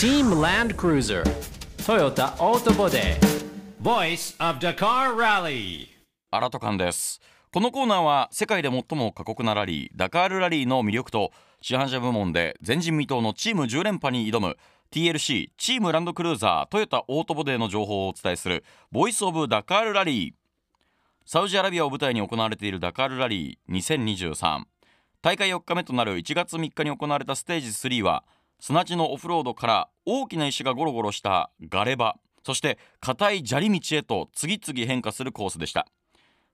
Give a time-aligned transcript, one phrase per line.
[0.00, 1.22] Team Land Cruiser
[1.76, 3.18] Toyota Auto Body
[3.82, 5.88] Voice of Dakar Rally.
[6.30, 7.20] アラトカンです。
[7.52, 14.56] このコーナーは世界で最も過酷なラリーダカールラリーの魅力と市販車部門で前人未到のチーム10連覇に挑む
[14.90, 20.32] TLC チームランドクルーザートヨタオートボデーの情報をお伝えするボイスオブダカールラリー
[21.26, 24.62] サウジアラビアを舞台に行われているダカールラリー2023
[25.20, 28.24] 大会4日目となる1月3日に行われたステージ3は
[28.60, 35.86] 砂地のオフロードから大きな石がゴロゴロしたガレ場そして硬い砂利道へと次々変化するコースでした。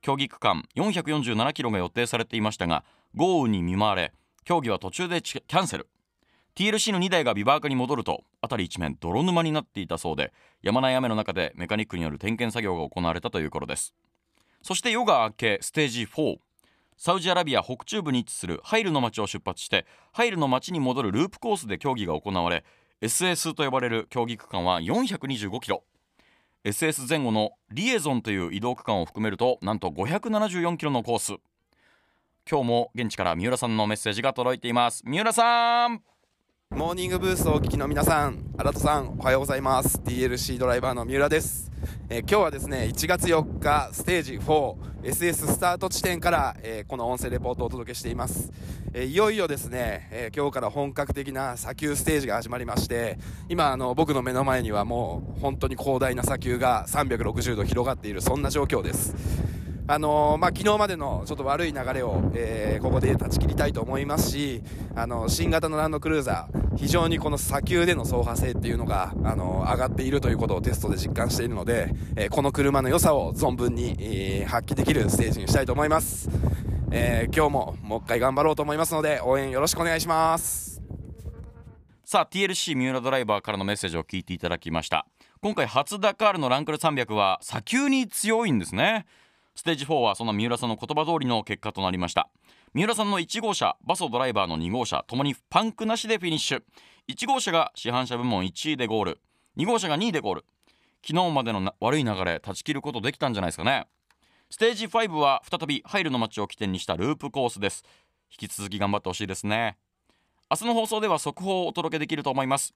[0.00, 2.84] 競技区間447キロが予定されていましたが
[3.14, 4.12] 豪雨に見舞われ
[4.44, 5.88] 競技は途中でキャンセル。
[6.56, 13.94] TLC の2台がビバーカに戻ると辺り一面泥沼になっていたそうでやまない雨の中でメカニックによる点検作業が行われたということです。
[14.62, 16.36] そして夜が明けステージ4
[17.04, 22.64] サウジアラビア北中部に位置するハイルの町を出発してハイルの町に戻るループコースで競技が行われ
[23.00, 25.82] SS と呼ばれる競技区間は425キロ
[26.62, 31.40] SS 前後のリエゾンという移動区間を含めるとなんと574キロのコース
[32.48, 36.04] 今日も現地から三浦さんのメッセージが届いています三浦さん
[36.70, 39.98] モーニングブースをお聞きの皆さん、新戸さん、おはようございます。
[40.06, 41.71] DLC ドライバーの三浦です。
[42.14, 48.52] えー、今日はですね、1月4日、ステージ4、SS スタート地点から、えー、この音声レポートをお届けしています。
[48.92, 59.14] えー、いよいよですね、え今日から本格的な砂丘ステージが始まりまして、今、あの、僕の目の前にはもう、本当に広大な砂丘が360度広がっている、そんな状況です。
[59.86, 64.62] あのー、まあ、昨日までのちょっと悪い流れを、えー、ここで断ち切りたいと思いますし、
[64.94, 76.28] あの新型のランドクルーザー、非常にこの砂丘での走破性っていうのが、あの上がっているということをテストで実感しているので、えー、この車の良さを存分に、え発揮できるステージにしたいと思います。
[76.90, 80.72] え今日ももう一回頑張ろうと思いますので、応援よろしくお願いします。
[82.12, 85.06] さあ TLC 三浦ドライバーからのメッセージを聞いていただきました
[85.40, 89.06] 今回初ダカールのランクル300は砂丘に強いんですね
[89.62, 92.28] ステージ4はその三浦さんの言葉通りの結果となりました。
[92.74, 96.62] 三浦さんの1号車バソドライバーの2号車ともにパンクなしでフィニッシュ。
[97.08, 99.20] 1号車が市販車部門1位でゴール。
[99.56, 100.44] 2号車が2位でゴール。
[101.06, 103.86] 昨日までの悪い流れ断ち切ることできたんじゃないですかね。
[104.50, 107.84] ステージ5は再びハイルの街を起点にしたループコースです。
[108.32, 109.78] 引き続き頑張ってほしいですね。
[110.50, 112.74] 明日の放送では速報をお届けできると思います。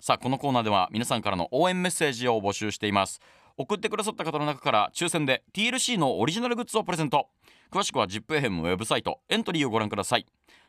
[0.00, 3.20] さあこのコーナーでは皆さんからの応援メッセージを募集しています。
[3.58, 7.28] 送ってくださった方の中から抽選で TLC のオリジナルグッズをプレゼント。
[7.70, 10.26] 詳しくは ZIPFM ウェブサイトエントリーをご覧ください。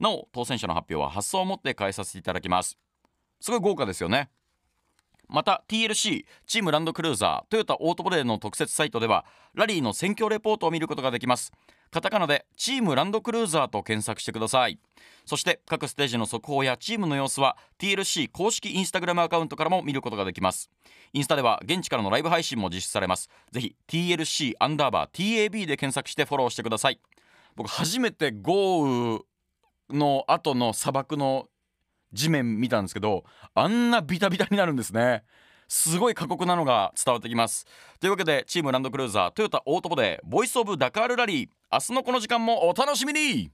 [0.00, 2.78] なお当選者の発表は発送をもって返させていただきます。
[3.40, 4.30] すごい豪華ですよね。
[5.28, 9.24] また TLC チームランドクルーザートヨタオートボレーの特設サイトでは
[9.54, 11.52] ラリーの選挙レポートを見ることができます。
[11.90, 14.78] カタカナでチームランドクルーザーと検索してください。
[15.26, 20.70] そして各ステージの速報やチームの様子は TLC 公式インスタグラムアカウントからも見ることができます。
[21.12, 23.28] インスタでは現地からのライブ配信も実施されます。
[23.50, 27.00] ぜひ TLC アンダーバー TAB で検索してフォローしてください。
[27.56, 29.20] 僕初めて豪雨
[29.90, 31.48] の後の砂漠の
[32.12, 33.24] 地面見たんですけど
[33.54, 35.24] あんなビタビタになるんですね。
[35.70, 37.64] すごい過酷なのが伝わってきます。
[38.00, 41.48] というわけでチームランドクルーザートヨタオートボでボイスオブダカールラリー。
[41.72, 43.52] 明日のこの時間もお楽しみに。